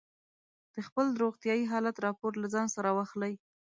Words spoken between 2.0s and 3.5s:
راپور له ځان سره واخلئ.